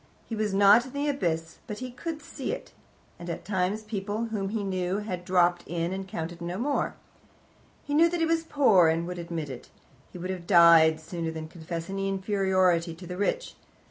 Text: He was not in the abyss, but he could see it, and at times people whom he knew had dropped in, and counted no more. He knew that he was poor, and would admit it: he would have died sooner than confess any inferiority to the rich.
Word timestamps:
He 0.25 0.35
was 0.35 0.51
not 0.51 0.83
in 0.87 0.93
the 0.93 1.07
abyss, 1.07 1.59
but 1.67 1.77
he 1.77 1.91
could 1.91 2.23
see 2.23 2.51
it, 2.51 2.71
and 3.19 3.29
at 3.29 3.45
times 3.45 3.83
people 3.83 4.25
whom 4.33 4.49
he 4.49 4.63
knew 4.63 4.97
had 4.97 5.23
dropped 5.23 5.61
in, 5.67 5.93
and 5.93 6.07
counted 6.07 6.41
no 6.41 6.57
more. 6.57 6.95
He 7.83 7.93
knew 7.93 8.09
that 8.09 8.19
he 8.19 8.25
was 8.25 8.41
poor, 8.41 8.87
and 8.87 9.05
would 9.05 9.19
admit 9.19 9.51
it: 9.51 9.69
he 10.11 10.17
would 10.17 10.31
have 10.31 10.47
died 10.47 10.99
sooner 10.99 11.29
than 11.29 11.47
confess 11.47 11.87
any 11.87 12.09
inferiority 12.09 12.95
to 12.95 13.05
the 13.05 13.15
rich. 13.15 13.53